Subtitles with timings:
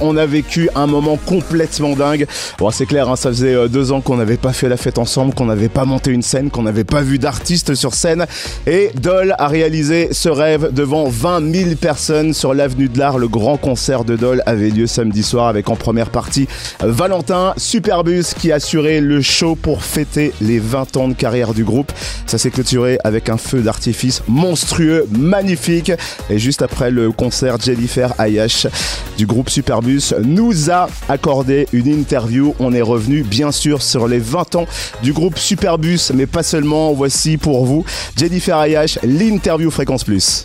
[0.00, 2.26] On a vécu un moment complètement dingue.
[2.58, 4.98] Bon, c'est clair, hein, ça faisait euh, deux ans qu'on n'avait pas fait la fête
[4.98, 8.26] ensemble, qu'on n'avait pas monté une scène, qu'on n'avait pas vu d'artistes sur scène.
[8.66, 13.18] Et Doll a réalisé ce rêve devant 20 000 personnes sur l'avenue de l'Art.
[13.18, 16.48] Le grand concert de Doll avait lieu samedi soir avec en première partie
[16.80, 21.64] Valentin Superbus qui a assuré le show pour fêter les 20 ans de carrière du
[21.64, 21.92] groupe.
[22.26, 25.92] Ça s'est clôturé avec un feu d'artifice monstrueux, magnifique.
[26.30, 28.66] Et juste après le concert, Jennifer Ayash
[29.16, 29.87] du groupe Superbus
[30.22, 32.54] nous a accordé une interview.
[32.58, 34.66] On est revenu bien sûr sur les 20 ans
[35.02, 36.92] du groupe Superbus, mais pas seulement.
[36.92, 37.84] Voici pour vous
[38.16, 40.44] Jennifer Ayash, l'interview Fréquence Plus.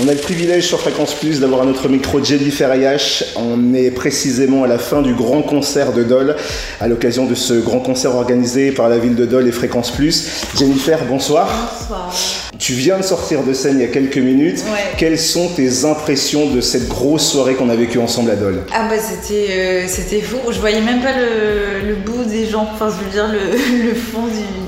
[0.00, 3.24] On a le privilège sur Fréquence Plus d'avoir à notre micro Jennifer Ayash.
[3.34, 6.36] On est précisément à la fin du grand concert de Dole,
[6.80, 10.44] à l'occasion de ce grand concert organisé par la ville de Dole et Fréquence Plus.
[10.56, 11.48] Jennifer, bonsoir.
[11.80, 12.14] Bonsoir.
[12.60, 14.58] Tu viens de sortir de scène il y a quelques minutes.
[14.70, 14.94] Ouais.
[14.96, 18.62] Quelles sont tes impressions de cette grosse soirée qu'on a vécue ensemble à Dole?
[18.72, 20.36] Ah bah c'était euh, c'était fou.
[20.50, 22.68] Je voyais même pas le, le bout des gens.
[22.72, 24.32] Enfin je veux dire le, le fond du,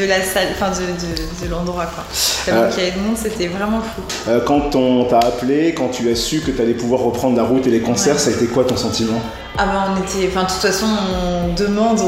[0.00, 2.04] de la salle, enfin de, de, de l'endroit quoi.
[2.44, 2.70] Tellement Euh.
[2.70, 4.02] qu'il y avait de monde, c'était vraiment fou.
[4.28, 7.44] Euh, Quand on t'a appelé, quand tu as su que tu allais pouvoir reprendre la
[7.44, 8.18] route et les concerts, Ouais.
[8.20, 9.20] ça a été quoi ton sentiment?
[9.58, 12.04] Ah bah on était, enfin de toute façon on demande, on,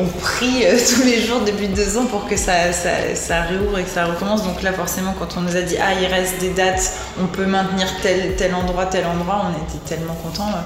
[0.00, 3.40] on, on prie euh, tous les jours depuis deux ans pour que ça, ça, ça
[3.42, 4.44] réouvre et que ça recommence.
[4.44, 7.46] Donc là forcément quand on nous a dit ah il reste des dates, on peut
[7.46, 10.48] maintenir tel, tel endroit, tel endroit, on était tellement contents.
[10.50, 10.60] euh,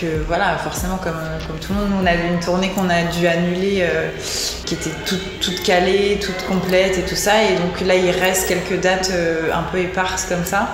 [0.00, 3.26] que voilà, forcément, comme, comme tout le monde, on avait une tournée qu'on a dû
[3.26, 4.08] annuler, euh,
[4.64, 7.42] qui était toute, toute calée, toute complète et tout ça.
[7.42, 10.68] Et donc là, il reste quelques dates euh, un peu éparses comme ça.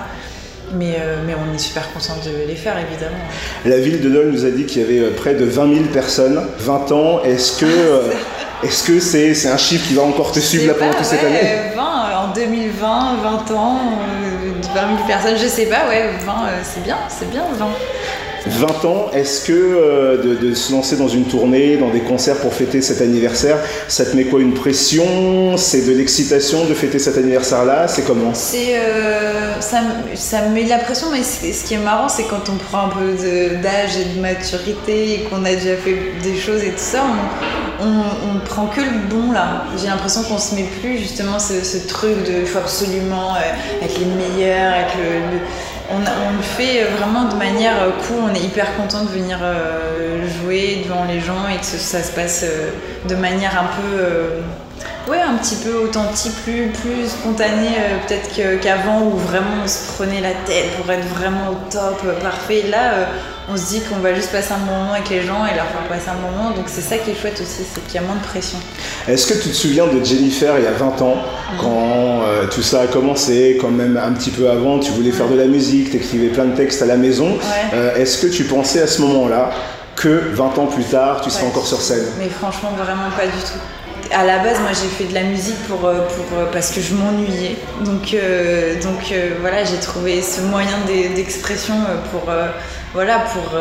[0.73, 3.17] Mais, euh, mais on est super content de les faire, évidemment.
[3.65, 6.45] La ville de Dole nous a dit qu'il y avait près de 20 000 personnes,
[6.59, 7.23] 20 ans.
[7.23, 8.11] Est-ce que euh,
[8.63, 11.35] est-ce que c'est un chiffre qui va encore te suivre là pendant toute cette année?
[11.35, 16.09] ouais, 20, euh, en 2020, 20 ans, euh, 20 000 personnes, je sais pas, ouais,
[16.25, 17.67] 20, euh, c'est bien, c'est bien 20.
[18.47, 22.53] 20 ans, est-ce que euh, de, se lancer dans une tournée, dans des concerts pour
[22.53, 25.57] fêter cet anniversaire, ça te met quoi une pression?
[25.57, 27.87] C'est de l'excitation de fêter cet anniversaire-là?
[27.87, 28.33] C'est comment?
[28.33, 29.81] C'est, euh, ça,
[30.15, 32.85] ça me met de la pression, mais ce qui est marrant, c'est quand on prend
[32.85, 33.13] un peu
[33.61, 37.03] d'âge et de maturité et qu'on a déjà fait des choses et tout ça,
[37.79, 39.65] on, prend que le bon là.
[39.77, 44.05] J'ai l'impression qu'on se met plus justement ce, truc de faut absolument euh, être les
[44.05, 45.39] meilleurs, être le-
[45.89, 50.27] on, le fait vraiment de manière euh, cool, on est hyper content de venir euh,
[50.27, 52.71] jouer devant les gens et que ça se passe euh,
[53.07, 54.03] de manière un peu.
[55.09, 59.93] Ouais, un petit peu authentique, plus, plus spontané euh, peut-être qu'avant où vraiment on se
[59.93, 62.65] prenait la tête pour être vraiment au top, euh, parfait.
[62.69, 63.05] Là, euh,
[63.49, 65.67] on se dit qu'on va juste passer un bon moment avec les gens et leur
[65.67, 66.51] faire passer un moment.
[66.51, 68.57] Donc c'est ça qui est chouette aussi, c'est qu'il y a moins de pression.
[69.07, 71.15] Est-ce que tu te souviens de Jennifer il y a 20 ans,
[71.57, 75.29] quand euh, tout ça a commencé, quand même un petit peu avant, tu voulais faire
[75.29, 77.37] de la musique, t'écrivais plein de textes à la maison.
[77.37, 78.01] Ouais.
[78.01, 79.51] Est-ce que tu pensais à ce moment-là
[79.95, 82.03] que 20 ans plus tard, tu serais encore sur scène?
[82.19, 83.59] Mais franchement, vraiment pas du tout.
[84.13, 86.79] À la base, moi, j'ai fait de la musique pour, euh, pour, euh, parce que
[86.81, 87.57] je m'ennuyais.
[87.83, 91.75] Donc, euh, donc voilà, j'ai trouvé ce moyen d'e- d'expression
[92.11, 92.23] pour,
[92.93, 93.59] voilà, pour,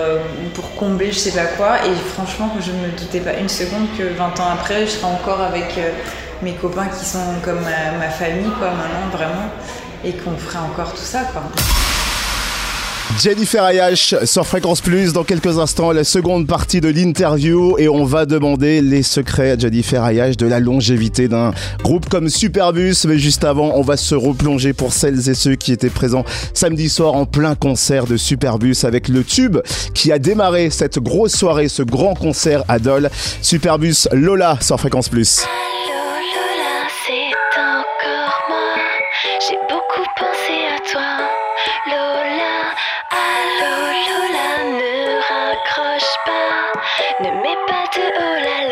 [0.54, 1.78] pour combler je sais pas quoi.
[1.86, 5.06] Et franchement, je ne me doutais pas une seconde que 20 ans après, je serais
[5.06, 5.74] encore avec
[6.42, 9.48] mes copains qui sont comme ma, ma famille, quoi, maintenant, vraiment.
[10.04, 11.42] Et qu'on ferait encore tout ça, quoi.
[13.18, 15.12] Jennifer Ayash sur Fréquence Plus.
[15.12, 19.58] Dans quelques instants la seconde partie de l'interview et on va demander les secrets à
[19.58, 21.52] Jennifer Ayash de la longévité d'un
[21.82, 22.94] groupe comme Superbus.
[23.06, 26.88] Mais juste avant on va se replonger pour celles et ceux qui étaient présents samedi
[26.88, 29.58] soir en plein concert de Superbus avec le tube
[29.94, 33.10] qui a démarré cette grosse soirée ce grand concert à Dole.
[33.40, 35.46] Superbus Lola sur Fréquence Plus
[47.18, 48.65] Ne mets pas de oh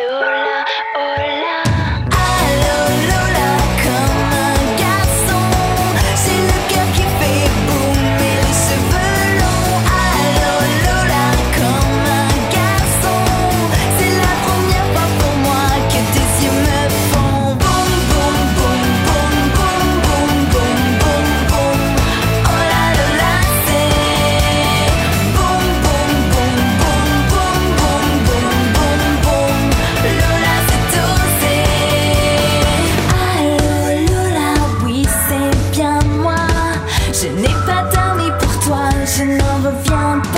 [37.67, 40.34] pas dormi pour toi, je n'en reviens pas.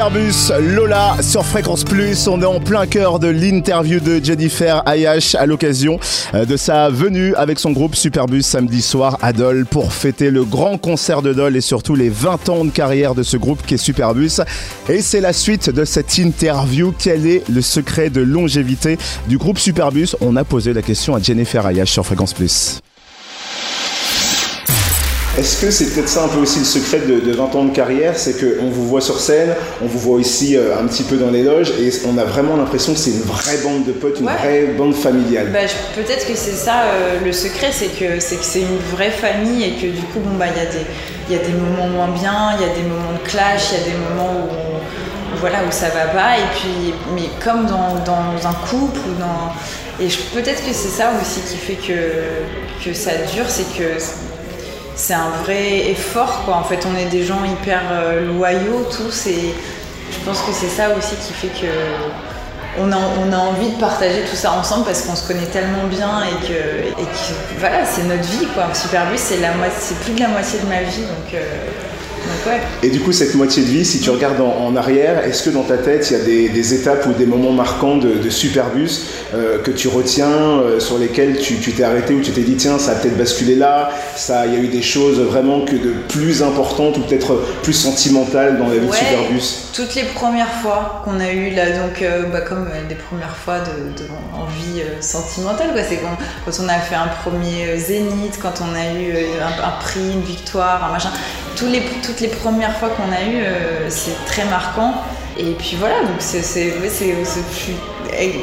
[0.00, 2.26] Superbus, Lola sur Fréquence Plus.
[2.26, 6.00] On est en plein cœur de l'interview de Jennifer Ayash à l'occasion
[6.32, 10.44] euh, de sa venue avec son groupe Superbus samedi soir à Dole pour fêter le
[10.44, 13.74] grand concert de Dole et surtout les 20 ans de carrière de ce groupe qui
[13.74, 14.40] est Superbus.
[14.88, 16.94] Et c'est la suite de cette interview.
[16.98, 18.96] Quel est le secret de longévité
[19.28, 20.16] du groupe Superbus?
[20.22, 22.80] On a posé la question à Jennifer Ayash sur Fréquence Plus.
[25.38, 28.18] Est-ce que c'est peut-être ça un peu aussi le secret de, 20 ans de carrière,
[28.18, 31.30] c'est qu'on vous voit sur scène, on vous voit aussi euh, un petit peu dans
[31.30, 34.26] les loges, et on a vraiment l'impression que c'est une vraie bande de potes, une
[34.26, 35.50] vraie bande familiale.
[35.52, 35.60] Bah,
[35.94, 39.86] peut-être que c'est ça euh, le secret, c'est que c'est une vraie famille et que
[39.86, 40.86] du coup, bon bah il y a des
[41.28, 43.78] il y a des moments moins bien, il y a des moments de clash, il
[43.78, 47.94] y a des moments où voilà où ça va pas, et puis mais comme dans,
[48.04, 49.52] dans un couple ou dans
[50.04, 54.00] et peut-être que c'est ça aussi qui fait que que ça dure, c'est que
[55.00, 56.56] c'est un vrai effort quoi.
[56.56, 59.54] En fait, on est des gens hyper euh, loyaux tous et
[60.12, 61.72] je pense que c'est ça aussi qui fait que
[62.78, 66.46] on a, envie de partager tout ça ensemble parce qu'on se connaît tellement bien et
[66.46, 67.02] que,
[67.58, 68.72] voilà, c'est notre vie quoi.
[68.74, 71.34] Superbus, c'est plus de la moitié de ma vie donc.
[71.34, 71.38] Euh,
[72.82, 75.62] et du coup, cette moitié de vie, si tu regardes en, arrière, est-ce que dans
[75.62, 79.02] ta tête, il y a des, étapes ou des moments marquants de, Superbus
[79.34, 82.78] euh, que tu retiens, euh, sur lesquels tu t'es arrêté ou tu t'es dit, tiens,
[82.78, 85.92] ça a peut-être basculé là, ça, il y a eu des choses vraiment que de
[86.08, 89.42] plus importantes ou peut-être plus sentimentales dans la vie de Superbus
[89.74, 93.58] Toutes les premières fois qu'on a eu là, donc euh, bah, comme des premières fois
[93.58, 98.74] de, en vie sentimentale, c'est quand, quand, on a fait un premier zénith, quand on
[98.74, 101.10] a eu un, un prix, une victoire, un machin.
[101.68, 104.94] Les, toutes les premières fois qu'on a eu, euh, c'est très marquant.
[105.38, 107.76] Et puis voilà, donc c'est, je suis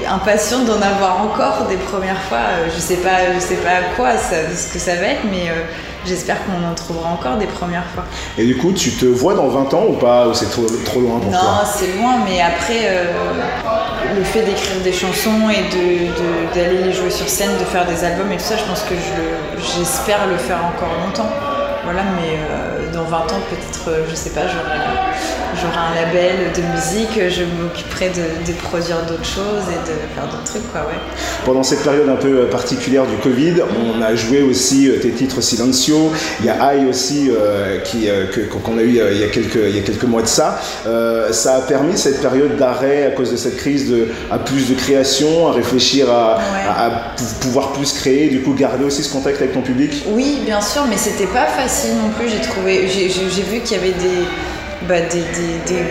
[0.09, 2.37] impatiente d'en avoir encore des premières fois.
[2.37, 5.63] Euh, je sais pas, je sais pas quoi, ce que ça va être, mais euh,
[6.05, 8.03] j'espère qu'on en trouvera encore des premières fois.
[8.37, 11.01] Et du coup, tu te vois dans 20 ans ou pas Ou c'est trop, trop
[11.01, 11.39] loin pour toi?
[11.39, 13.05] Non, c'est loin, mais après,
[14.15, 18.31] le fait d'écrire des chansons et d'aller les jouer sur scène, de faire des albums
[18.31, 18.95] et tout ça, je pense que
[19.59, 21.29] j'espère le faire encore longtemps.
[21.87, 26.61] Voilà, mais euh, dans 20 ans, peut-être, euh, je sais pas, j'aurai un label de
[26.75, 30.99] musique, je m'occuperai de, produire d'autres choses et de faire d'autres trucs, quoi, ouais.
[31.45, 35.39] Pendant cette période un peu euh, particulière du Covid, on a joué aussi tes titres
[35.39, 37.31] Silencio, il y a Aïe aussi
[37.85, 38.09] qui,
[38.51, 40.59] qu'on a eu il y a, quelques, il y a quelques mois de ça.
[41.31, 44.75] ça a permis cette période d'arrêt à cause de cette crise de, à plus de
[44.75, 46.89] création, à réfléchir à, à
[47.39, 50.03] pouvoir plus créer, du coup garder aussi ce contact avec ton public?
[50.09, 52.29] Oui, bien sûr, mais c'était pas facile non plus.
[52.29, 53.93] J'ai trouvé, j'ai vu qu'il y avait
[54.87, 55.23] bah, des,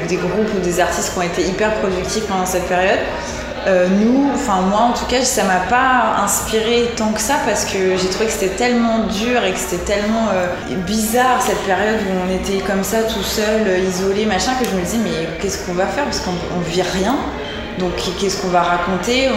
[0.09, 3.01] des, groupes ou des artistes qui ont été hyper productifs pendant cette période.
[3.67, 7.65] Euh, nous, enfin moi en tout cas, ça m'a pas inspiré tant que ça parce
[7.65, 10.47] que j'ai trouvé que c'était tellement dur et que c'était tellement euh,
[10.87, 14.83] bizarre cette période où on était comme ça tout seul, isolé, machin, que je me
[14.83, 16.05] dis mais qu'est-ce qu'on va faire?
[16.05, 17.17] Parce qu'on vit rien.
[17.79, 19.29] Donc qu'est-ce qu'on va raconter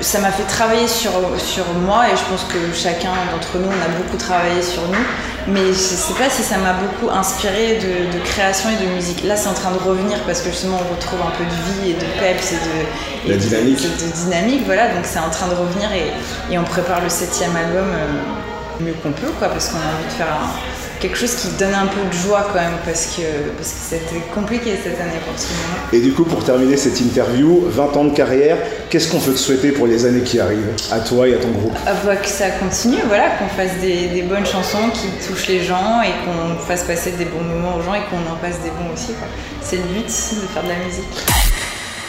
[0.00, 3.84] Ça m'a fait travailler sur, sur moi et je pense que chacun d'entre nous, on
[3.84, 5.04] a beaucoup travaillé sur nous.
[5.48, 9.24] Mais je ne sais pas si ça m'a beaucoup inspiré de, création et de musique.
[9.24, 11.90] Là, c'est en train de revenir parce que justement, on retrouve un peu de vie
[11.90, 13.82] et de peps et de, dynamique.
[13.82, 14.62] De, dynamique.
[14.66, 18.94] Voilà, donc c'est en train de revenir et, on prépare le septième album euh, mieux
[19.02, 21.86] qu'on peut, quoi, parce qu'on a envie de faire un quelque chose qui donne un
[21.86, 23.22] peu de joie quand même parce que,
[23.56, 25.88] parce que c'était compliqué cette année pour tout le monde.
[25.92, 28.58] Et du coup, pour terminer cette interview, 20 ans de carrière,
[28.90, 31.50] qu'est-ce qu'on peut te souhaiter pour les années qui arrivent, à toi et à ton
[31.50, 31.74] groupe?
[31.86, 36.02] Ah bah, Que ça continue, voilà, qu'on fasse des, bonnes chansons qui touchent les gens
[36.02, 38.92] et qu'on fasse passer des bons moments aux gens et qu'on en passe des bons
[38.92, 39.12] aussi.
[39.62, 41.39] C'est le but de faire de la musique.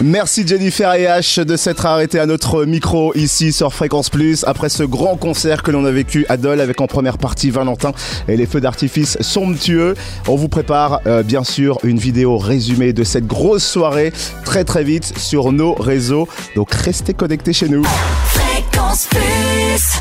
[0.04, 4.70] Merci Jennifer et H de s'être arrêté à notre micro ici sur Fréquence Plus après
[4.70, 7.92] ce grand concert que l'on a vécu à Dole avec en première partie Valentin
[8.28, 9.94] et les feux d'artifice somptueux.
[10.28, 14.12] On vous prépare euh, bien sûr une vidéo résumée de cette grosse soirée
[14.44, 16.28] très très vite sur nos réseaux.
[16.56, 17.84] Donc restez connectés chez nous.
[18.26, 20.00] Fréquence Plus